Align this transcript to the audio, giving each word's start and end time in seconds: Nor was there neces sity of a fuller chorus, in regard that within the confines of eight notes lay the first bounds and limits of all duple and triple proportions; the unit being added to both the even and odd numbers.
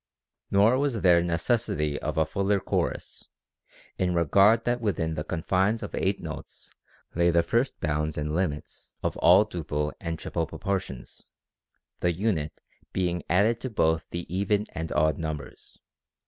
Nor 0.49 0.79
was 0.79 1.01
there 1.01 1.21
neces 1.21 1.69
sity 1.71 1.97
of 1.97 2.17
a 2.17 2.25
fuller 2.25 2.59
chorus, 2.59 3.25
in 3.99 4.15
regard 4.15 4.65
that 4.65 4.81
within 4.81 5.13
the 5.13 5.23
confines 5.23 5.83
of 5.83 5.93
eight 5.93 6.19
notes 6.19 6.71
lay 7.13 7.29
the 7.29 7.43
first 7.43 7.79
bounds 7.79 8.17
and 8.17 8.33
limits 8.33 8.93
of 9.03 9.15
all 9.17 9.45
duple 9.45 9.93
and 10.01 10.17
triple 10.17 10.47
proportions; 10.47 11.21
the 11.99 12.11
unit 12.13 12.61
being 12.91 13.21
added 13.29 13.59
to 13.59 13.69
both 13.69 14.09
the 14.09 14.25
even 14.35 14.65
and 14.73 14.91
odd 14.91 15.19
numbers. 15.19 15.77